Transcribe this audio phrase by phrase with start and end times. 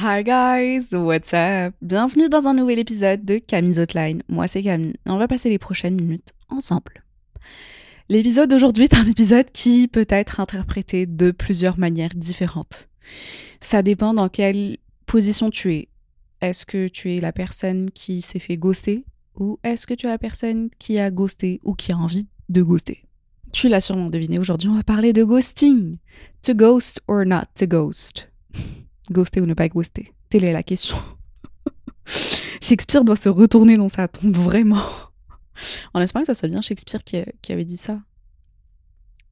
[0.00, 1.74] Hi guys, what's up?
[1.82, 4.22] Bienvenue dans un nouvel épisode de Camille's Outline.
[4.28, 4.94] Moi c'est Camille.
[5.06, 7.02] On va passer les prochaines minutes ensemble.
[8.08, 12.88] L'épisode d'aujourd'hui est un épisode qui peut être interprété de plusieurs manières différentes.
[13.58, 15.88] Ça dépend dans quelle position tu es.
[16.40, 19.04] Est-ce que tu es la personne qui s'est fait ghoster
[19.34, 22.62] ou est-ce que tu es la personne qui a ghosté ou qui a envie de
[22.62, 23.02] ghoster?
[23.52, 25.96] Tu l'as sûrement deviné, aujourd'hui on va parler de ghosting.
[26.42, 28.30] To ghost or not to ghost?
[29.10, 30.96] Ghoster ou ne pas ghoster Telle est la question.
[32.60, 34.82] Shakespeare doit se retourner dans sa tombe, vraiment.
[35.92, 38.00] En espérant que ça soit bien Shakespeare qui, avait dit ça.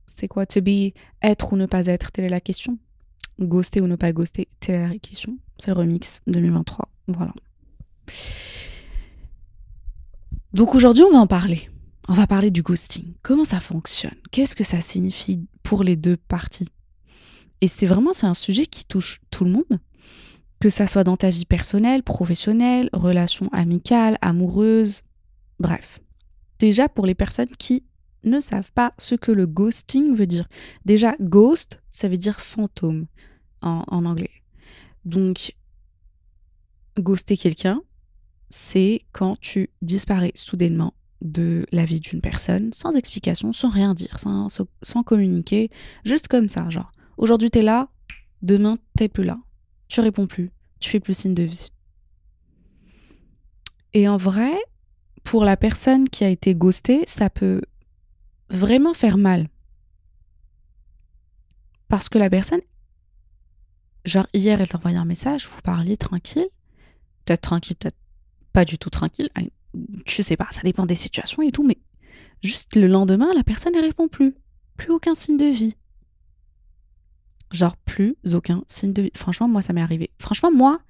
[0.08, 2.78] C'est quoi To be, être ou ne pas être Telle est la question.
[3.38, 5.38] Ghoster ou ne pas ghoster Telle est la question.
[5.60, 6.88] C'est le remix 2023.
[7.06, 7.32] Voilà.
[10.52, 11.68] Donc aujourd'hui, on va en parler.
[12.08, 13.14] On va parler du ghosting.
[13.22, 14.16] Comment ça fonctionne?
[14.30, 16.68] Qu'est-ce que ça signifie pour les deux parties?
[17.66, 19.80] Et c'est vraiment c'est un sujet qui touche tout le monde,
[20.60, 25.02] que ça soit dans ta vie personnelle, professionnelle, relation amicale, amoureuse,
[25.58, 25.98] bref.
[26.60, 27.82] Déjà pour les personnes qui
[28.22, 30.46] ne savent pas ce que le ghosting veut dire.
[30.84, 33.06] Déjà, ghost, ça veut dire fantôme
[33.62, 34.30] en, anglais.
[35.04, 35.52] Donc,
[36.96, 37.82] ghoster quelqu'un,
[38.48, 44.20] c'est quand tu disparais soudainement de la vie d'une personne, sans explication, sans rien dire,
[44.20, 44.46] sans,
[44.82, 45.68] sans communiquer,
[46.04, 47.88] juste comme ça, genre, aujourd'hui t'es là,
[48.42, 49.38] demain t'es plus là,
[49.88, 50.50] tu réponds plus,
[50.80, 51.70] tu fais plus signe de vie.
[53.92, 54.54] Et en vrai,
[55.24, 57.62] pour la personne qui a été ghostée, ça peut
[58.50, 59.48] vraiment faire mal.
[61.88, 62.60] Parce que la personne,
[64.04, 66.48] genre hier elle t'a envoyé un message, vous parliez tranquille,
[67.24, 67.98] peut-être tranquille, peut-être
[68.52, 69.30] pas du tout tranquille.
[70.06, 71.78] Je sais pas, ça dépend des situations et tout, mais
[72.42, 74.34] juste le lendemain, la personne ne répond plus.
[74.76, 75.74] Plus aucun signe de vie.
[77.52, 79.10] Genre plus aucun signe de vie.
[79.14, 80.10] Franchement, moi, ça m'est arrivé.
[80.18, 80.80] Franchement, moi,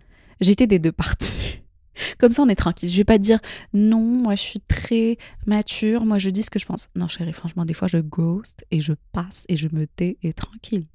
[0.41, 1.61] j'étais des deux parties.
[2.19, 2.89] Comme ça, on est tranquille.
[2.89, 3.39] Je vais pas dire
[3.73, 6.89] non, moi, je suis très mature, moi, je dis ce que je pense.
[6.95, 10.33] Non, chérie, franchement, des fois, je ghost et je passe et je me tais et
[10.33, 10.87] tranquille.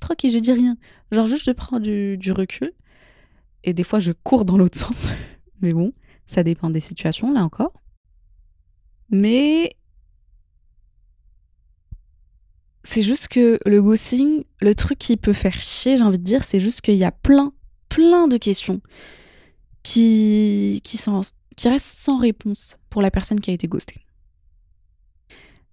[0.00, 0.76] Tranquille, je dis rien.
[1.12, 2.72] Genre, juste, je prends du, du recul
[3.64, 5.06] et des fois, je cours dans l'autre sens.
[5.60, 5.92] Mais bon,
[6.26, 7.72] ça dépend des situations, là encore.
[9.10, 9.76] Mais
[12.84, 16.44] c'est juste que le ghosting, le truc qui peut faire chier, j'ai envie de dire,
[16.44, 17.52] c'est juste qu'il y a plein,
[17.88, 18.80] plein de questions
[19.82, 20.98] qui, qui,
[21.68, 24.02] restent sans réponse pour la personne qui a été ghostée.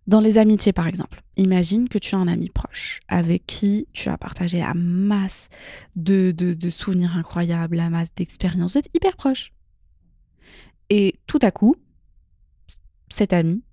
[0.08, 4.10] Dans les amitiés, par exemple, imagine que tu as un ami proche avec qui tu
[4.10, 5.50] as partagé la masse
[5.96, 8.74] de, de, de souvenirs incroyables, la masse d'expériences.
[8.74, 9.54] Vous êtes hyper proche.
[10.90, 11.76] Et tout à coup,
[13.10, 13.64] cet ami,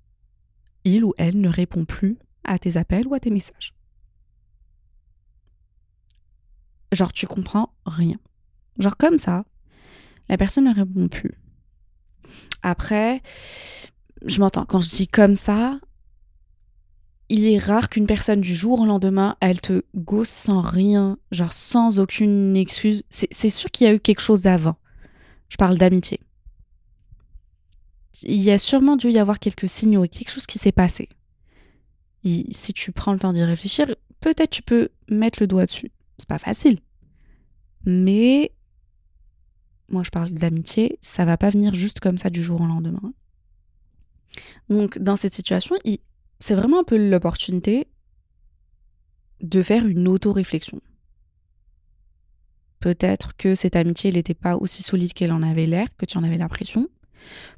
[0.84, 3.74] il ou elle ne répond plus à tes appels ou à tes messages.
[6.92, 8.16] Genre, tu comprends rien.
[8.78, 9.44] Genre, comme ça,
[10.28, 11.34] la personne ne répond plus.
[12.62, 13.22] Après,
[14.24, 15.78] je m'entends, quand je dis comme ça,
[17.28, 21.52] il est rare qu'une personne du jour au lendemain, elle te gosse sans rien, genre
[21.52, 23.02] sans aucune excuse.
[23.10, 24.76] C'est sûr qu'il y a eu quelque chose avant.
[25.50, 26.20] Je parle d'amitié
[28.24, 31.08] il y a sûrement dû y avoir quelques signaux et quelque chose qui s'est passé.
[32.24, 35.90] Si tu prends le temps d'y réfléchir, peut-être tu peux mettre le doigt dessus.
[36.18, 36.80] C'est pas facile.
[37.84, 38.52] Mais
[39.88, 43.12] moi je parle d'amitié, ça va pas venir juste comme ça du jour au lendemain.
[44.68, 45.76] Donc dans cette situation,
[46.40, 47.88] c'est vraiment un peu l'opportunité
[49.40, 50.80] de faire une auto-réflexion.
[52.80, 56.22] Peut-être que cette amitié n'était pas aussi solide qu'elle en avait l'air, que tu en
[56.22, 56.88] avais l'impression.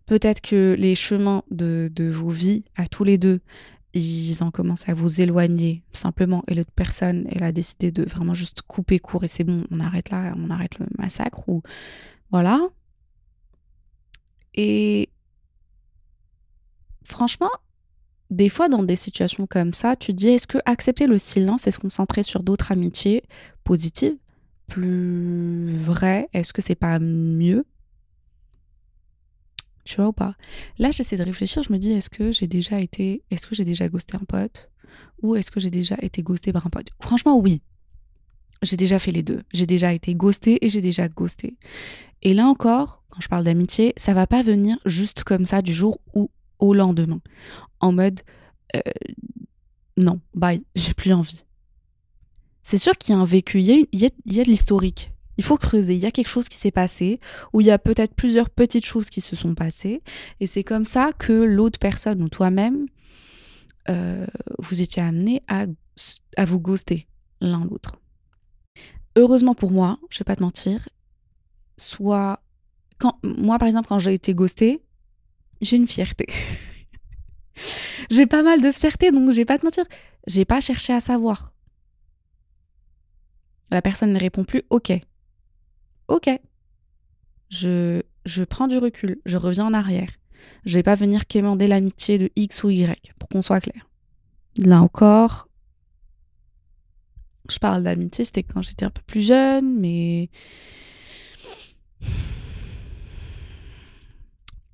[0.07, 3.41] Peut-être que les chemins de, vos vies à tous les deux,
[3.95, 8.35] ils ont commencé à vous éloigner simplement et l'autre personne, elle a décidé de vraiment
[8.35, 11.63] juste couper court et c'est bon, on arrête là, on arrête le massacre ou
[12.31, 12.61] voilà.
[14.55, 15.09] Et
[17.05, 17.51] franchement,
[18.31, 21.67] des fois dans des situations comme ça, tu te dis est-ce que accepter le silence
[21.67, 23.25] et se concentrer sur d'autres amitiés
[23.65, 24.17] positives,
[24.69, 27.65] plus vraies, est-ce que c'est pas mieux?
[29.91, 30.37] Tu vois ou pas
[30.79, 33.65] Là, j'essaie de réfléchir, je me dis, est-ce que j'ai déjà été, est-ce que j'ai
[33.65, 34.71] déjà ghosté un pote
[35.23, 36.89] ou est-ce que j'ai déjà été ghosté par un pote?
[37.01, 37.61] Franchement, oui.
[38.63, 39.43] J'ai déjà fait les deux.
[39.53, 41.57] J'ai déjà été ghosté et j'ai déjà ghosté.
[42.23, 45.73] Et là encore, quand je parle d'amitié, ça va pas venir juste comme ça du
[45.73, 47.21] jour ou au lendemain.
[47.81, 48.21] En mode,
[48.77, 48.81] euh,
[49.97, 51.45] non, bye, j'ai plus envie.
[52.63, 53.73] C'est sûr qu'il y a un vécu, il y
[54.07, 55.11] a, il y a de l'historique.
[55.41, 55.95] Il faut creuser.
[55.95, 57.19] Il y a quelque chose qui s'est passé,
[57.55, 60.03] ou il y a peut-être plusieurs petites choses qui se sont passées.
[60.39, 62.85] Et c'est comme ça que l'autre personne ou toi-même,
[63.89, 64.27] euh,
[64.59, 65.65] vous étiez amené à,
[66.45, 67.09] vous ghoster
[67.41, 67.93] l'un l'autre.
[69.17, 70.87] Heureusement pour moi, je vais pas te mentir,
[71.79, 72.43] soit
[72.99, 74.83] quand moi par exemple quand j'ai été ghostée,
[75.63, 76.27] j'ai une fierté.
[78.11, 79.87] j'ai pas mal de fierté donc je vais pas te mentir,
[80.27, 81.55] j'ai pas cherché à savoir.
[83.71, 85.01] La personne ne répond plus, ok.
[86.11, 86.29] Ok.
[87.51, 90.11] Je, je prends du recul, je reviens en arrière.
[90.65, 93.89] Je vais pas venir quémander l'amitié de X ou Y, pour qu'on soit clair.
[94.57, 95.49] Là encore,
[97.49, 100.31] je parle d'amitié, c'était quand j'étais un peu plus jeune, mais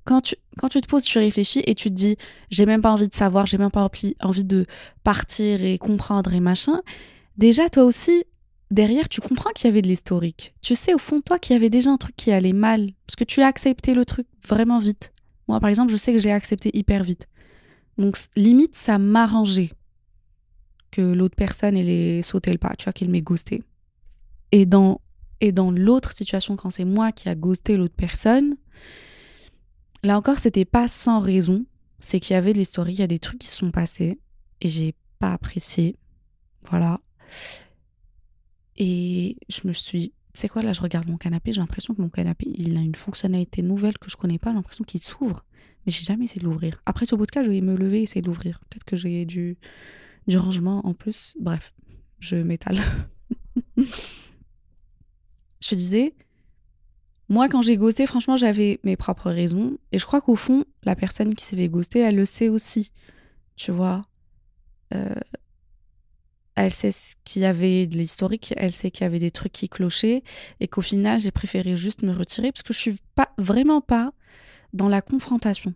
[0.05, 2.17] quand tu, quand tu te poses, tu réfléchis et tu te dis,
[2.49, 3.87] j'ai même pas envie de savoir, j'ai même pas
[4.23, 4.65] envie de
[5.05, 6.81] partir et comprendre et machin.
[7.37, 8.25] Déjà, toi aussi,
[8.71, 10.55] derrière, tu comprends qu'il y avait de l'historique.
[10.63, 12.93] Tu sais au fond de toi qu'il y avait déjà un truc qui allait mal,
[13.07, 15.13] parce que tu as accepté le truc vraiment vite.
[15.49, 17.29] Moi, par exemple, je sais que j'ai accepté hyper vite.
[17.99, 19.71] Donc, limite, ça m'arrangeait
[20.91, 23.63] que l'autre personne, elle ait sauté le pas, tu vois, qu'elle m'ait ghosté.
[24.53, 25.01] Et dans,
[25.41, 28.57] et dans l'autre situation, quand c'est moi qui a ghosté l'autre personne,
[30.03, 31.65] là encore, c'était pas sans raison.
[31.99, 34.19] C'est qu'il y avait de l'histoire, il y a des trucs qui se sont passés
[34.61, 35.97] et j'ai pas apprécié.
[36.69, 37.01] Voilà.
[38.79, 42.11] Et je me suis c'est quoi là je regarde mon canapé j'ai l'impression que mon
[42.11, 45.47] canapé il a une fonctionnalité nouvelle que je connais pas j'ai l'impression qu'il s'ouvre
[45.87, 46.83] mais j'ai jamais essayé de l'ouvrir.
[46.85, 48.61] Après ce podcast je vais me lever et essayer de l'ouvrir.
[48.69, 49.57] Peut-être que j'ai du
[50.27, 51.35] du rangement en plus.
[51.41, 51.73] Bref
[52.19, 52.79] je m'étale.
[55.63, 56.15] Je te disais
[57.29, 59.79] moi quand j'ai ghosté franchement j'avais mes propres raisons.
[59.91, 62.93] Et je crois qu'au fond la personne qui s'est fait ghoster elle le sait aussi.
[63.57, 64.07] Tu vois
[64.95, 65.15] euh,
[66.57, 66.91] elle sait
[67.25, 70.23] qu'il y avait de l'historique, elle sait qu'il y avait des trucs qui clochaient
[70.61, 74.13] et qu'au final, j'ai préféré juste me retirer parce que je suis pas vraiment pas
[74.73, 75.75] dans la confrontation.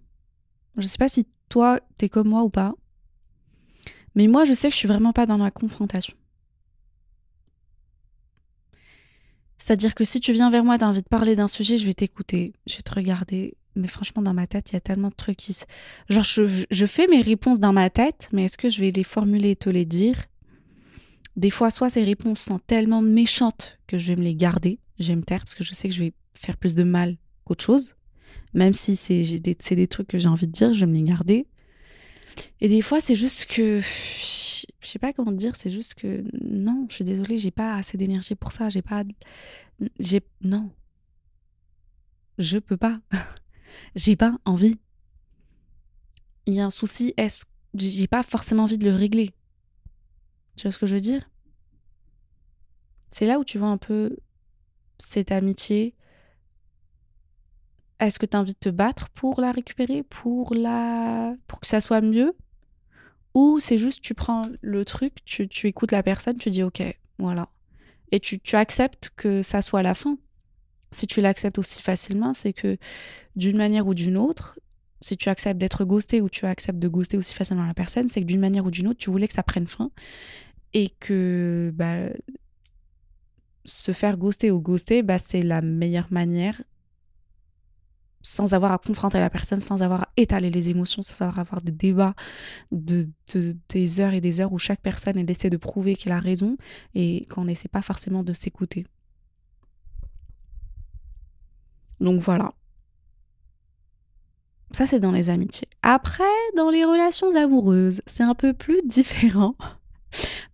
[0.77, 2.75] Je sais pas si toi, t'es comme moi ou pas,
[4.15, 6.15] mais moi, je sais que je suis vraiment pas dans la confrontation.
[9.59, 11.93] C'est-à-dire que si tu viens vers moi, t'as envie de parler d'un sujet, je vais
[11.93, 13.57] t'écouter, je vais te regarder.
[13.77, 15.65] Mais franchement, dans ma tête, il y a tellement de trucs qui se...
[16.09, 19.05] Genre, je, je fais mes réponses dans ma tête, mais est-ce que je vais les
[19.05, 20.17] formuler et te les dire?
[21.41, 25.09] Des fois, soit ces réponses sont tellement méchantes que je vais me les garder, je
[25.09, 27.65] vais me taire parce que je sais que je vais faire plus de mal qu'autre
[27.65, 27.95] chose.
[28.53, 31.47] Même si c'est des, trucs que j'ai envie de dire, je vais me les garder.
[32.61, 33.81] Et des fois, c'est juste que.
[33.81, 36.23] Je sais pas comment dire, c'est juste que.
[36.43, 38.69] Non, je suis désolée, j'ai pas assez d'énergie pour ça.
[38.69, 39.03] J'ai pas.
[39.99, 40.21] J'ai.
[40.43, 40.71] Non.
[42.37, 43.01] Je peux pas.
[43.97, 44.79] j'ai pas envie.
[46.45, 47.45] Il y a un souci, est-ce.
[47.75, 49.31] J'ai pas forcément envie de le régler.
[50.57, 51.30] Tu vois ce que je veux dire?
[53.11, 54.17] C'est là où tu vois un peu
[54.99, 55.95] cette amitié.
[57.99, 61.35] Est-ce que tu as envie de te battre pour la récupérer, pour, la...
[61.47, 62.35] pour que ça soit mieux?
[63.35, 66.83] Ou c'est juste tu prends le truc, tu, tu, écoutes la personne, tu dis ok,
[67.19, 67.49] voilà.
[68.11, 70.19] Et tu, tu acceptes que ça soit la fin.
[70.91, 72.77] Si tu l'acceptes aussi facilement, c'est que
[73.37, 74.59] d'une manière ou d'une autre,
[75.01, 78.21] si tu acceptes d'être ghosté ou tu acceptes de ghoster aussi facilement la personne, c'est
[78.21, 79.91] que d'une manière ou d'une autre, tu voulais que ça prenne fin
[80.73, 82.09] et que bah,
[83.65, 86.61] se faire ghoster ou ghoster, bah, c'est la meilleure manière
[88.23, 91.41] sans avoir à confronter la personne, sans avoir à étaler les émotions, sans avoir à
[91.43, 92.15] avoir des débats
[92.71, 93.09] de,
[93.69, 96.57] des heures et des heures où chaque personne essaie de prouver qu'elle a raison
[96.95, 98.87] et qu'on n'essaie pas forcément de s'écouter.
[102.01, 102.53] Donc voilà.
[104.73, 105.69] Ça, c'est dans les amitiés.
[105.83, 106.23] Après,
[106.57, 109.57] dans les relations amoureuses, c'est un peu plus différent.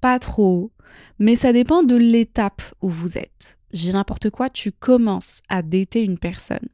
[0.01, 0.73] Pas trop.
[1.19, 3.59] Mais ça dépend de l'étape où vous êtes.
[3.73, 6.69] J'ai n'importe quoi, tu commences à dater une personne.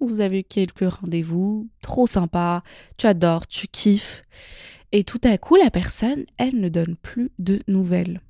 [0.00, 2.62] Vous avez quelques rendez-vous, trop sympa,
[2.96, 4.22] tu adores, tu kiffes.
[4.92, 8.20] Et tout à coup, la personne, elle ne donne plus de nouvelles.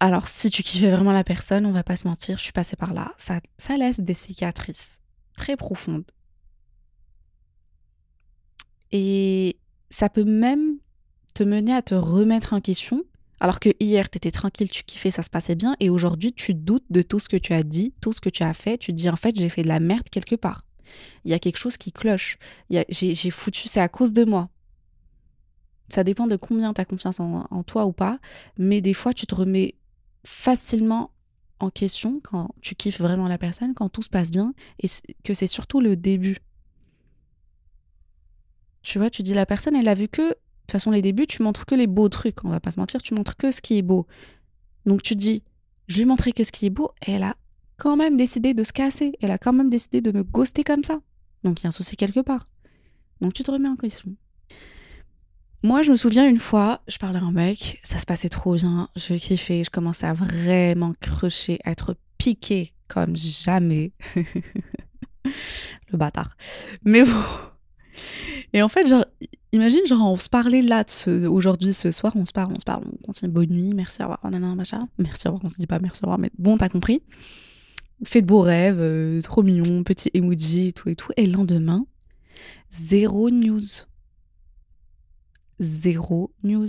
[0.00, 2.76] Alors, si tu kiffais vraiment la personne, on va pas se mentir, je suis passée
[2.76, 3.14] par là.
[3.16, 5.00] Ça, ça laisse des cicatrices
[5.36, 6.10] très profondes.
[8.92, 10.78] Et ça peut même
[11.34, 13.04] te mener à te remettre en question.
[13.40, 15.76] Alors que hier, tu étais tranquille, tu kiffais, ça se passait bien.
[15.80, 18.42] Et aujourd'hui, tu doutes de tout ce que tu as dit, tout ce que tu
[18.42, 18.78] as fait.
[18.78, 20.64] Tu te dis, en fait, j'ai fait de la merde quelque part.
[21.24, 22.38] Il y a quelque chose qui cloche.
[22.70, 24.48] J'ai foutu, c'est à cause de moi.
[25.88, 28.18] Ça dépend de combien tu as confiance en, en toi ou pas,
[28.58, 29.74] mais des fois, tu te remets
[30.24, 31.10] facilement
[31.60, 34.86] en question quand tu kiffes vraiment la personne, quand tout se passe bien, et
[35.22, 36.38] que c'est surtout le début.
[38.82, 40.34] Tu vois, tu dis la personne, elle a vu que,
[40.66, 43.02] toute façon, les débuts, tu montres que les beaux trucs, on va pas se mentir,
[43.02, 44.06] tu montres que ce qui est beau.
[44.86, 45.42] Donc tu dis,
[45.88, 47.36] je lui ai montré que ce qui est beau, et elle a
[47.76, 50.84] quand même décidé de se casser, elle a quand même décidé de me ghoster comme
[50.84, 51.00] ça.
[51.42, 52.48] Donc il y a un souci quelque part.
[53.20, 54.14] Donc tu te remets en question.
[55.62, 58.54] Moi, je me souviens une fois, je parlais à un mec, ça se passait trop
[58.54, 63.92] bien, je kiffais, je commençais à vraiment crocher, à être piqué comme jamais.
[65.90, 66.36] Le bâtard.
[66.84, 67.22] Mais bon.
[68.52, 69.06] Et en fait, genre,
[69.54, 70.84] imagine, genre, on se parlait là
[71.28, 74.04] aujourd'hui, ce soir, on se parle, on se parle, on continue, bonne nuit, merci, au
[74.04, 74.88] revoir, nanana, machin.
[74.98, 77.02] Merci, au revoir, on se dit pas merci, au revoir, mais bon, t'as compris.
[78.04, 81.12] Fait de beaux rêves, euh, trop mignon, petit emoji, tout et tout.
[81.16, 81.86] Et le lendemain,
[82.68, 83.86] zéro news
[85.58, 86.68] zéro news.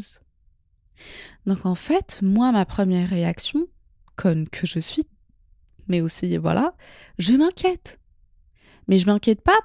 [1.46, 3.68] Donc en fait, moi, ma première réaction,
[4.16, 5.06] conne que je suis,
[5.88, 6.76] mais aussi, voilà,
[7.18, 8.00] je m'inquiète.
[8.88, 9.58] Mais je m'inquiète pas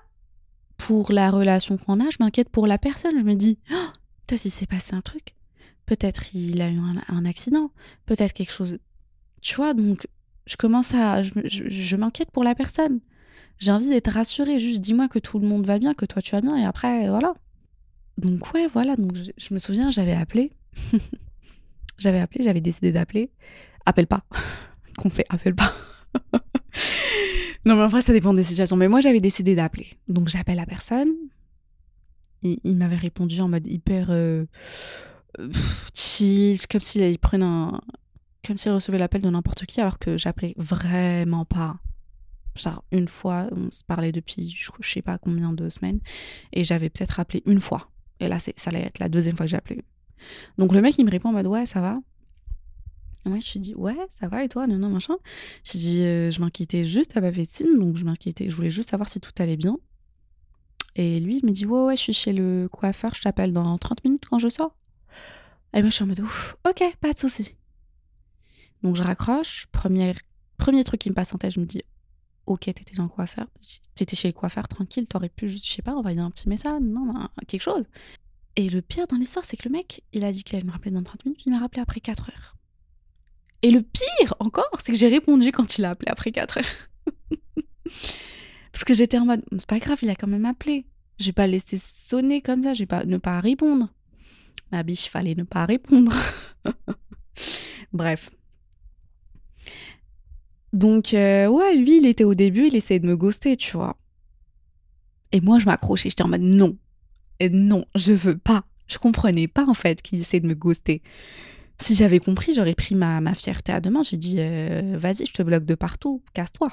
[0.80, 3.12] pour la relation qu'on a, je m'inquiète pour la personne.
[3.18, 3.86] Je me dis, oh,
[4.26, 5.34] peut s'il s'est passé un truc.
[5.84, 7.70] Peut-être il a eu un, accident.
[8.06, 8.78] Peut-être quelque chose.
[9.42, 10.08] Tu vois, donc
[10.46, 11.22] je commence à.
[11.22, 13.00] Je, m'inquiète pour la personne.
[13.58, 14.58] J'ai envie d'être rassurée.
[14.58, 17.08] Juste dis-moi que tout le monde va bien, que toi tu vas bien, et après,
[17.08, 17.34] voilà.
[18.16, 20.50] Donc ouais, voilà, donc je, me souviens, j'avais appelé.
[21.98, 23.30] j'avais appelé, j'avais décidé d'appeler.
[23.84, 24.24] Appelle pas.
[24.96, 25.74] Conseil, appelle pas.
[27.64, 28.76] non mais en vrai, ça dépend des situations.
[28.76, 29.88] Mais moi, j'avais décidé d'appeler.
[30.08, 31.12] Donc j'appelle la personne.
[32.42, 34.46] Il, m'avait répondu en mode hyper euh,
[35.94, 37.80] chill, comme s'il prenait un...
[38.46, 41.76] Comme s'il recevait l'appel de n'importe qui, alors que j'appelais vraiment pas
[42.56, 46.00] genre une fois, on se parlait depuis je, sais pas combien de semaines,
[46.52, 47.90] et j'avais peut-être appelé une fois.
[48.18, 49.82] Et là, ça allait être la deuxième fois que appelé.
[50.58, 51.98] Donc le mec, il me répond en mode ouais, ça va.
[53.24, 55.16] Moi, je lui dis ouais, ça va et toi, non, non, machin.
[55.64, 58.90] Je dis euh, je m'inquiétais juste à ma médecine, donc je m'inquiétais, je voulais juste
[58.90, 59.78] savoir si tout allait bien.
[60.96, 63.76] Et lui, il me dit ouais, ouais, je suis chez le coiffeur, je t'appelle dans
[63.78, 64.74] 30 minutes quand je sors.
[65.74, 67.54] Et moi, je suis en mode ouf, ok, pas de souci.
[68.82, 70.14] Donc je raccroche, premier,
[70.56, 71.82] premier truc qui me passe en tête, je me dis
[72.46, 73.46] ok, t'étais dans le coiffeur,
[73.94, 77.28] t'étais chez le coiffeur tranquille, t'aurais pu je sais pas, envoyer un petit message, non,
[77.46, 77.84] quelque chose.
[78.56, 80.72] Et le pire dans l'histoire, c'est que le mec, il a dit qu'il allait me
[80.72, 82.56] rappeler dans 30 minutes, il m'a rappelé après 4 heures.
[83.62, 86.64] Et le pire encore, c'est que j'ai répondu quand il a appelé après 4 heures.
[88.72, 90.86] Parce que j'étais en mode, c'est pas grave, il a quand même appelé.
[91.18, 93.88] J'ai pas laissé sonner comme ça, j'ai pas ne pas répondre.
[94.72, 96.14] Ma biche, fallait ne pas répondre.
[97.92, 98.30] Bref.
[100.72, 103.96] Donc, euh, ouais, lui, il était au début, il essayait de me ghoster, tu vois.
[105.32, 106.76] Et moi, je m'accrochais, j'étais en mode non.
[107.50, 108.64] Non, je veux pas.
[108.86, 111.02] Je comprenais pas, en fait, qu'il essayait de me ghoster.
[111.80, 114.02] Si j'avais compris, j'aurais pris ma, fierté à deux mains.
[114.02, 116.72] J'ai dit, euh, vas-y, je te bloque de partout, casse-toi.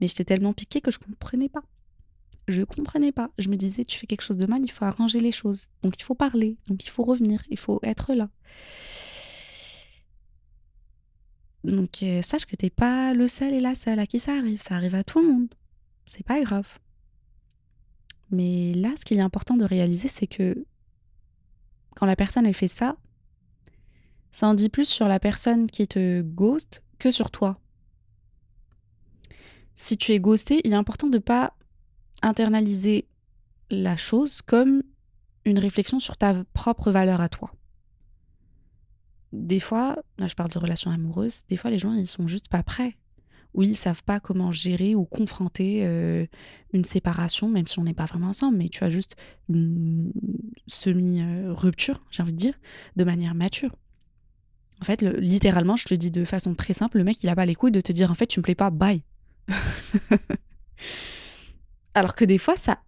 [0.00, 1.62] Mais j'étais tellement piquée que je comprenais pas.
[2.48, 3.30] Je comprenais pas.
[3.38, 5.68] Je me disais, tu fais quelque chose de mal, il faut arranger les choses.
[5.82, 6.56] Donc, il faut parler.
[6.68, 7.42] Donc, il faut revenir.
[7.48, 8.28] Il faut être là.
[11.64, 14.60] Donc euh, sache que t'es pas le seul et la seule à qui ça arrive.
[14.60, 15.54] Ça arrive à tout le monde.
[16.06, 16.66] C'est pas grave.
[18.30, 20.64] Mais là, ce qu'il est important de réaliser, c'est que
[21.94, 22.96] quand la personne elle fait ça,
[24.32, 27.60] ça en dit plus sur la personne qui te ghost que sur toi.
[29.74, 31.54] Si tu es ghosté, il est important de pas
[32.22, 33.08] internaliser
[33.70, 34.82] la chose comme
[35.44, 37.52] une réflexion sur ta propre valeur à toi
[39.32, 42.48] des fois, là je parle de relations amoureuses, des fois les gens ils sont juste
[42.48, 42.96] pas prêts
[43.54, 46.26] ou ils savent pas comment gérer ou confronter euh,
[46.72, 49.14] une séparation, même si on n'est pas vraiment ensemble, mais tu as juste
[49.50, 50.10] une
[50.66, 52.58] semi-rupture, j'ai envie de dire,
[52.96, 53.76] de manière mature.
[54.82, 57.36] En fait, littéralement, je te le dis de façon très simple, le mec il a
[57.36, 59.00] pas les couilles de te dire en fait tu me plais pas, bye.
[61.94, 62.80] Alors que des fois ça.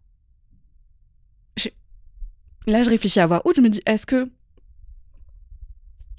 [2.66, 4.28] Là je réfléchis à voix haute, je me dis est-ce que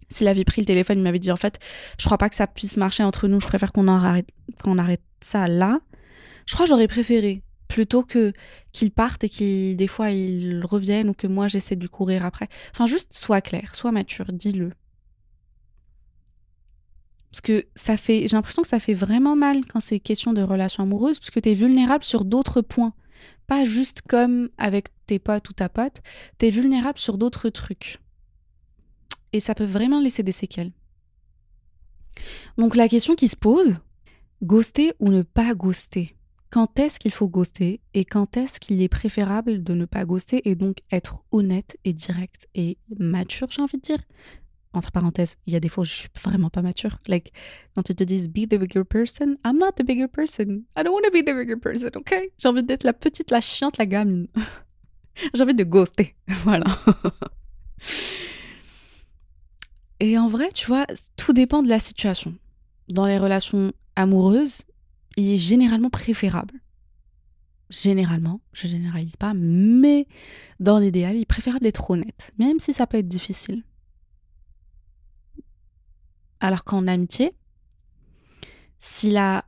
[0.07, 1.59] s'il avait pris le téléphone, il m'avait dit en fait,
[1.99, 4.29] je crois pas que ça puisse marcher entre nous, je préfère qu'on arrête,
[4.65, 5.81] arrête ça là.
[6.45, 8.31] Je crois que j'aurais préféré plutôt que
[8.71, 12.23] qu'il parte et qu'il des fois il revienne ou que moi j'essaie de lui courir
[12.23, 12.47] après.
[12.71, 14.71] Enfin juste sois clair, sois mature, dis-le.
[17.35, 20.41] Parce que ça fait j'ai l'impression que ça fait vraiment mal quand c'est question de
[20.41, 22.93] relations amoureuses parce que tu es vulnérable sur d'autres points.
[23.45, 26.01] Pas juste comme avec tes potes ou ta pote,
[26.39, 27.99] tu es vulnérable sur d'autres trucs
[29.33, 30.71] et ça peut vraiment laisser des séquelles.
[32.57, 33.73] Donc la question qui se pose,
[34.41, 36.15] ghoster ou ne pas ghoster?
[36.51, 40.41] Quand est-ce qu'il faut ghoster et quand est-ce qu'il est préférable de ne pas ghoster
[40.47, 43.99] et donc être honnête et direct et mature, j'ai envie de dire?
[44.75, 46.97] Entre parenthèses, il y a des fois où je suis vraiment pas mature.
[47.07, 47.31] Like,
[47.75, 50.63] quand ils te disent be the bigger person, I'm not the bigger person.
[50.77, 52.13] I don't want to be the bigger person, ok?
[52.37, 54.27] J'ai envie d'être la petite, la chiante, la gamine.
[55.33, 56.13] j'ai envie de ghoster.
[56.43, 56.65] voilà.
[60.01, 62.35] et en vrai, tu vois, tout dépend de la situation.
[62.89, 64.63] Dans les relations amoureuses,
[65.15, 66.55] il est généralement préférable.
[67.69, 70.05] Généralement, je généralise pas, mais
[70.59, 73.63] dans l'idéal, il est préférable d'être honnête, même si ça peut être difficile.
[76.39, 77.33] Alors qu'en amitié,
[78.79, 79.45] si la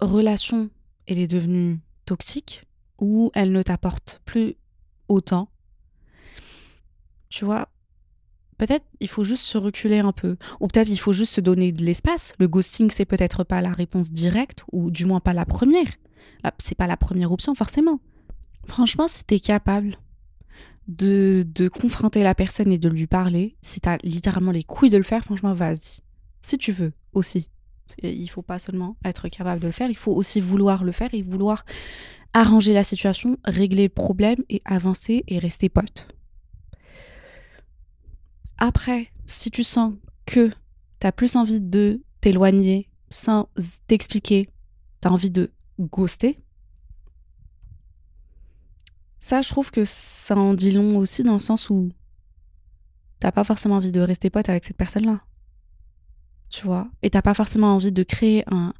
[0.00, 0.70] relation
[1.06, 2.64] elle est devenue toxique
[2.98, 4.56] ou elle ne t'apporte plus
[5.08, 5.48] autant,
[7.28, 7.68] tu vois,
[8.58, 10.36] peut-être il faut juste se reculer un peu.
[10.60, 12.32] Ou peut-être il faut juste se donner de l'espace.
[12.38, 15.88] Le ghosting, c'est peut-être pas la réponse directe, ou du moins pas la première.
[16.58, 18.00] C'est pas la première option, forcément.
[18.66, 19.98] Franchement, si t'es capable
[20.86, 24.96] de, de confronter la personne et de lui parler, si t'as littéralement les couilles de
[24.96, 26.03] le faire, franchement, vas-y.
[26.44, 27.48] Si tu veux, aussi.
[28.02, 31.08] Il faut pas seulement être capable de le faire, il faut aussi vouloir le faire
[31.14, 31.64] et vouloir
[32.34, 36.06] arranger la situation, régler le problème et avancer et rester pote.
[38.58, 39.94] Après, si tu sens
[40.26, 40.50] que
[41.00, 43.48] tu as plus envie de t'éloigner sans
[43.86, 44.50] t'expliquer,
[45.00, 46.38] tu as envie de ghoster,
[49.18, 51.88] ça, je trouve que ça en dit long aussi dans le sens où
[53.18, 55.24] t'as pas forcément envie de rester pote avec cette personne-là.
[56.50, 58.72] Tu vois Et t'as pas forcément envie de créer un.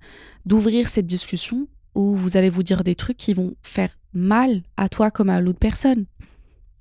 [0.46, 4.88] d'ouvrir cette discussion où vous allez vous dire des trucs qui vont faire mal à
[4.88, 6.06] toi comme à l'autre personne.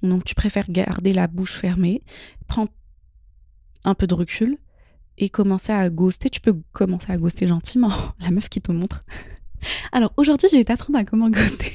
[0.02, 2.04] Donc tu préfères garder la bouche fermée,
[2.48, 2.72] prendre
[3.86, 4.58] un peu de recul
[5.18, 6.30] et commencer à ghoster.
[6.30, 7.92] Tu peux commencer à ghoster gentiment.
[8.20, 9.04] La meuf qui te montre.
[9.92, 11.72] Alors aujourd'hui, je vais t'apprendre à comment ghoster.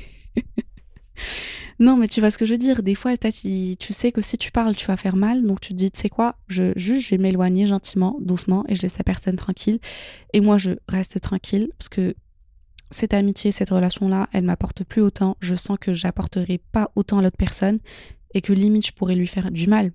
[1.81, 2.83] Non, mais tu vois ce que je veux dire.
[2.83, 5.47] Des fois, tu sais que si tu parles, tu vas faire mal.
[5.47, 8.75] Donc tu te dis, tu sais quoi, je, juste, je vais m'éloigner gentiment, doucement, et
[8.75, 9.79] je laisse la personne tranquille.
[10.33, 12.15] Et moi, je reste tranquille parce que
[12.91, 15.37] cette amitié, cette relation-là, elle m'apporte plus autant.
[15.41, 17.79] Je sens que j'apporterai pas autant à l'autre personne
[18.35, 19.93] et que limite, je pourrais lui faire du mal.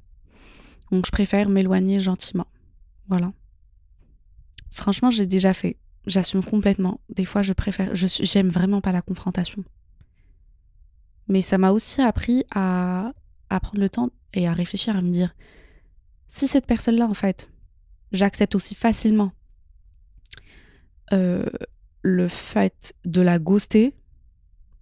[0.91, 2.47] Donc je préfère m'éloigner gentiment.
[3.09, 3.33] Voilà.
[4.71, 5.77] Franchement, j'ai déjà fait.
[6.07, 7.01] J'assume complètement.
[7.09, 7.93] Des fois, je préfère.
[7.93, 9.63] Je j'aime vraiment pas la confrontation.
[11.27, 13.13] Mais ça m'a aussi appris à,
[13.49, 15.35] prendre le temps et à réfléchir, à me dire
[16.27, 17.51] si cette personne-là, en fait,
[18.11, 19.31] j'accepte aussi facilement
[21.11, 21.45] euh,
[22.01, 23.95] le fait de la ghoster,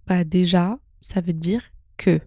[0.06, 1.62] bah déjà, ça veut dire
[1.98, 2.20] que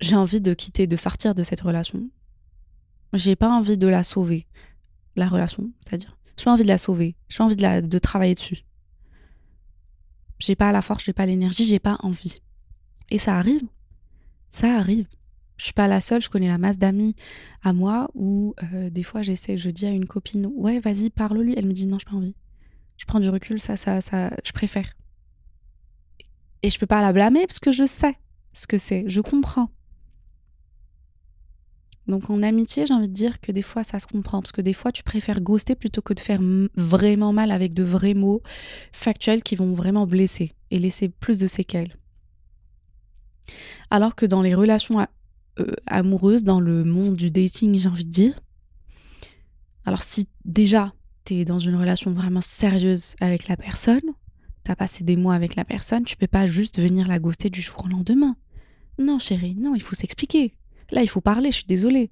[0.00, 2.10] j'ai envie de quitter, de sortir de cette relation.
[3.14, 4.46] J'ai pas envie de la sauver,
[5.16, 6.18] la relation, c'est-à-dire.
[6.36, 7.16] J'ai pas envie de la sauver.
[7.28, 8.64] J'ai pas envie de, la, de travailler dessus.
[10.38, 12.42] J'ai pas la force, j'ai pas l'énergie, j'ai pas envie.
[13.10, 13.62] Et ça arrive.
[14.50, 15.06] Ça arrive.
[15.56, 17.14] Je suis pas la seule, je connais la masse d'amis
[17.62, 21.54] à moi où euh, des fois j'essaie, je dis à une copine, ouais, vas-y, parle-lui.
[21.56, 22.34] Elle me dit, non, j'ai pas envie.
[22.96, 24.94] Je prends du recul, ça, ça, ça, je préfère.
[26.62, 28.16] Et je peux pas la blâmer parce que je sais
[28.52, 29.70] ce que c'est, je comprends.
[32.06, 34.60] Donc en amitié, j'ai envie de dire que des fois ça se comprend, parce que
[34.60, 36.40] des fois tu préfères ghoster plutôt que de faire
[36.76, 38.42] vraiment mal avec de vrais mots
[38.92, 41.94] factuels qui vont vraiment blesser et laisser plus de séquelles.
[43.90, 45.06] Alors que dans les relations
[45.60, 48.38] euh, amoureuses, dans le monde du dating, j'ai envie de dire,
[49.86, 50.92] alors si déjà
[51.24, 54.02] tu es dans une relation vraiment sérieuse avec la personne,
[54.64, 57.50] tu as passé des mois avec la personne, tu peux pas juste venir la ghoster
[57.50, 58.36] du jour au lendemain.
[58.98, 60.54] Non chérie, non, il faut s'expliquer.
[60.90, 62.10] Là, il faut parler, je suis désolée.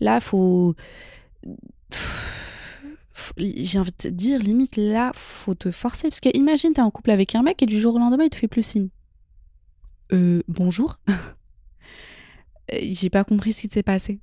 [0.00, 0.74] Là, faut.
[3.36, 6.08] J'ai envie de te dire, limite, là, faut te forcer.
[6.08, 8.30] Parce que imagine, t'es en couple avec un mec et du jour au lendemain, il
[8.30, 8.88] te fait plus signe.
[10.12, 10.98] Euh, bonjour.
[12.72, 14.20] J'ai pas compris ce qui s'est passé.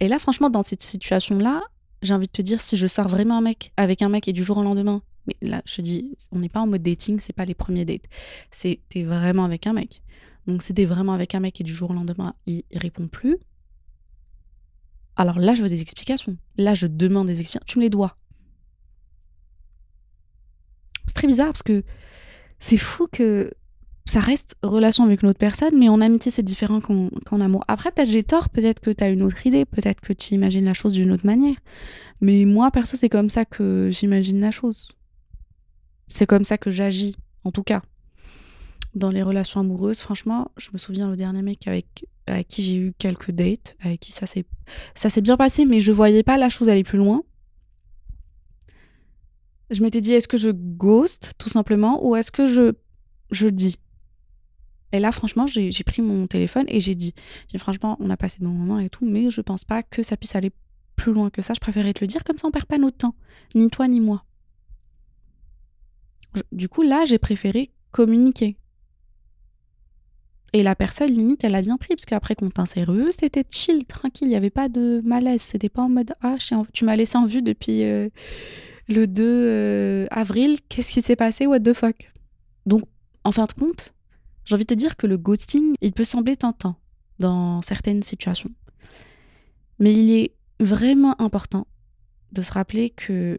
[0.00, 1.62] Et là, franchement, dans cette situation-là,
[2.02, 4.32] j'ai envie de te dire, si je sors vraiment un mec, avec un mec et
[4.32, 7.20] du jour au lendemain, mais là, je te dis, on n'est pas en mode dating,
[7.20, 8.06] c'est pas les premiers dates.
[8.50, 10.02] C'est t'es vraiment avec un mec.
[10.46, 13.36] Donc c'était vraiment avec un mec et du jour au lendemain, il, répond plus.
[15.16, 16.36] Alors là, je veux des explications.
[16.56, 17.64] Là, je demande des explications.
[17.66, 18.16] Tu me les dois.
[21.06, 21.82] C'est très bizarre parce que
[22.58, 23.52] c'est fou que
[24.06, 27.64] ça reste relation avec une autre personne, mais en amitié, c'est différent qu'en amour.
[27.68, 30.64] Après, peut-être j'ai tort, peut-être que tu as une autre idée, peut-être que tu imagines
[30.64, 31.56] la chose d'une autre manière.
[32.20, 34.92] Mais moi, perso, c'est comme ça que j'imagine la chose.
[36.08, 37.82] C'est comme ça que j'agis, en tout cas
[38.94, 42.06] dans les relations amoureuses, franchement, je me souviens le dernier mec avec,
[42.48, 44.44] qui j'ai eu quelques dates, avec qui ça s'est,
[44.94, 47.22] ça s'est bien passé, mais je voyais pas la chose aller plus loin.
[49.70, 52.72] Je m'étais dit, est-ce que je ghost, tout simplement, ou est-ce que je,
[53.30, 53.76] je dis?
[54.92, 57.14] Et là, franchement, j'ai pris mon téléphone et j'ai dit,
[57.56, 60.16] franchement, on a passé de bons moments et tout, mais je pense pas que ça
[60.16, 60.50] puisse aller
[60.96, 61.54] plus loin que ça.
[61.54, 63.14] Je préférais te le dire, comme ça on perd pas notre temps.
[63.54, 64.24] Ni toi, ni moi.
[66.50, 68.56] Du coup, là, j'ai préféré communiquer.
[70.52, 74.26] Et la personne, limite, elle a bien pris, parce qu'après qu'on sérieux, c'était chill, tranquille,
[74.26, 75.42] il n'y avait pas de malaise.
[75.42, 76.36] C'était pas en mode Ah,
[76.72, 78.08] tu m'as laissé en vue depuis euh,
[78.88, 82.12] le 2 euh, avril, qu'est-ce qui s'est passé, what the fuck?
[82.66, 82.82] Donc,
[83.24, 83.94] en fin de compte,
[84.44, 86.76] j'ai envie de te dire que le ghosting, il peut sembler tentant
[87.20, 88.50] dans certaines situations.
[89.78, 91.66] Mais il est vraiment important
[92.32, 93.38] de se rappeler que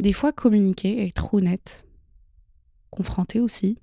[0.00, 1.84] des fois, communiquer, être honnête,
[2.90, 3.78] confronter aussi,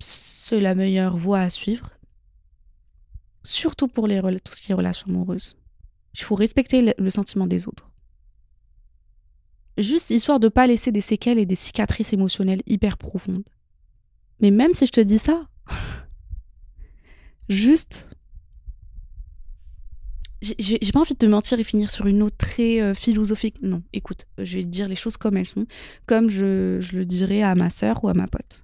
[0.00, 1.90] c'est la meilleure voie à suivre.
[3.42, 5.56] Surtout pour les, tout ce qui est relations amoureuses.
[6.14, 7.88] Il faut respecter le, sentiment des autres.
[9.78, 13.44] Juste histoire de pas laisser des séquelles et des cicatrices émotionnelles hyper profondes.
[14.40, 15.46] Mais même si je te dis ça,
[17.48, 18.06] juste
[20.40, 23.56] j'ai pas envie de te mentir et finir sur une note très euh, philosophique.
[23.60, 25.66] Non, écoute, je vais dire les choses comme elles sont,
[26.06, 28.62] comme je, je le dirais à ma sœur ou à ma pote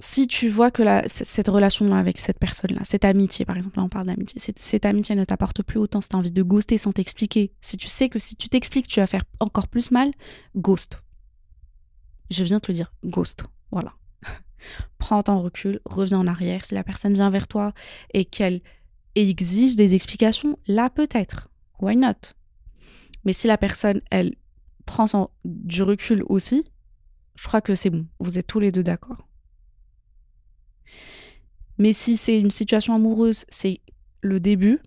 [0.00, 3.90] si tu vois que cette relation-là avec cette personne-là, cette amitié, par exemple, là on
[3.90, 6.92] parle d'amitié, cette, amitié ne t'apporte plus autant, si tu as envie de ghoster sans
[6.92, 10.10] t'expliquer, si tu sais que si tu t'expliques, tu vas faire encore plus mal,
[10.56, 11.02] ghost.
[12.30, 13.44] Je viens te le dire, ghost.
[13.70, 13.92] Voilà.
[14.98, 16.64] Prends ton recul, reviens en arrière.
[16.64, 17.74] Si la personne vient vers toi
[18.14, 18.62] et qu'elle
[19.16, 21.48] exige des explications, là peut-être.
[21.78, 22.34] Why not?
[23.24, 24.34] Mais si la personne, elle
[24.86, 26.64] prend son, du recul aussi,
[27.36, 28.06] je crois que c'est bon.
[28.18, 29.26] Vous êtes tous les deux d'accord.
[31.80, 33.80] Mais si c'est une situation amoureuse, c'est
[34.20, 34.80] le début,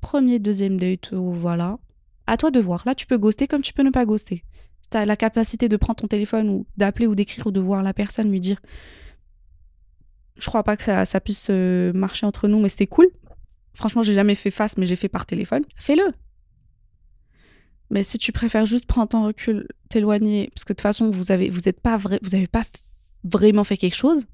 [0.00, 1.78] premier, deuxième date, ou voilà.
[2.26, 2.82] À toi de voir.
[2.84, 4.42] Là, tu peux ghoster comme tu peux ne pas ghoster.
[4.90, 7.84] Tu as la capacité de prendre ton téléphone ou d'appeler ou d'écrire ou de voir
[7.84, 8.60] la personne, lui dire
[10.36, 13.06] Je crois pas que ça, puisse euh, marcher entre nous, mais c'était cool.
[13.74, 15.62] Franchement, j'ai jamais fait face, mais j'ai fait par téléphone.
[15.76, 16.10] Fais-le.
[17.90, 21.30] Mais si tu préfères juste prendre ton recul, t'éloigner, parce que de toute façon, vous
[21.30, 22.08] avez, vous pas vous
[22.50, 22.64] pas
[23.22, 24.26] vraiment fait quelque chose,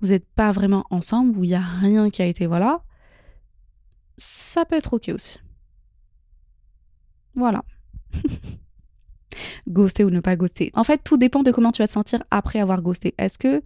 [0.00, 2.82] vous n'êtes pas vraiment ensemble, où il n'y a rien qui a été voilà,
[4.16, 5.38] ça peut être ok aussi.
[7.34, 7.64] Voilà.
[9.68, 10.70] ghoster ou ne pas ghoster.
[10.74, 13.14] En fait, tout dépend de comment tu vas te sentir après avoir ghosté.
[13.18, 13.62] Est-ce que,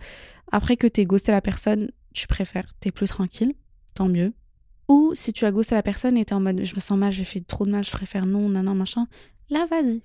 [0.53, 3.55] après que tu aies ghosté la personne, tu préfères, tu es plus tranquille,
[3.95, 4.33] tant mieux.
[4.89, 6.99] Ou si tu as ghosté la personne et tu es en mode je me sens
[6.99, 9.07] mal, j'ai fait trop de mal, je préfère non, non, non, machin,
[9.51, 10.03] là, vas-y.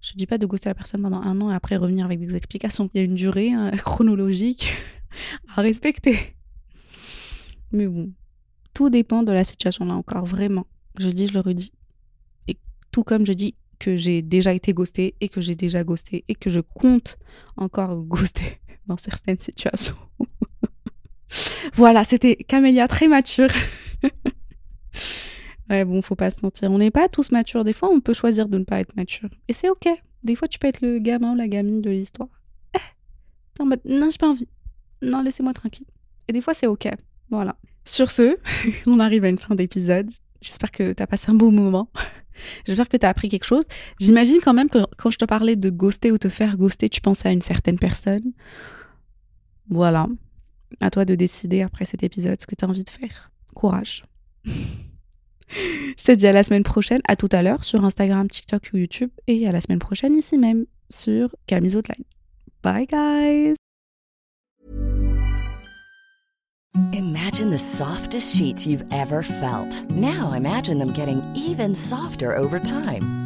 [0.00, 2.34] Je dis pas de ghoster la personne pendant un an et après revenir avec des
[2.36, 2.88] explications.
[2.94, 4.72] Il y a une durée hein, chronologique
[5.56, 6.36] à respecter.
[7.72, 8.12] Mais bon,
[8.74, 10.66] tout dépend de la situation là encore, vraiment.
[10.98, 11.72] Je dis, je le redis.
[12.48, 12.56] Et
[12.92, 16.34] tout comme je dis que j'ai déjà été ghosté et que j'ai déjà ghosté et
[16.34, 17.18] que je compte
[17.56, 19.96] encore ghoster dans certaines situations.
[21.74, 23.50] voilà, c'était Camélia très mature.
[25.70, 26.70] Ouais, bon, faut pas se mentir.
[26.70, 27.64] On n'est pas tous matures.
[27.64, 29.28] Des fois, on peut choisir de ne pas être mature.
[29.48, 29.88] Et c'est ok.
[30.24, 32.28] Des fois, tu peux être le gamin ou la gamine de l'histoire.
[32.74, 34.48] Eh, en mode, non, j'ai pas envie
[35.02, 35.86] non, laissez-moi tranquille.
[36.28, 36.88] Et des fois, c'est OK.
[37.30, 37.56] Voilà.
[37.84, 38.36] Sur ce,
[38.86, 40.10] on arrive à une fin d'épisode.
[40.40, 41.90] J'espère que tu as passé un beau moment.
[42.66, 43.64] J'espère que tu as appris quelque chose.
[43.98, 47.00] J'imagine quand même que quand je te parlais de ghoster ou te faire ghoster, tu
[47.00, 48.32] pensais à une certaine personne.
[49.70, 50.06] Voilà.
[50.80, 53.30] À toi de décider après cet épisode ce que tu as envie de faire.
[53.54, 54.02] Courage.
[56.06, 59.10] te dis à la semaine prochaine, à tout à l'heure sur Instagram, TikTok ou YouTube
[59.26, 62.04] et à la semaine prochaine ici même sur Camille's Outline.
[62.62, 63.56] Bye guys
[66.92, 69.84] Imagine the softest sheets you've ever felt.
[69.90, 73.25] Now imagine them getting even softer over time.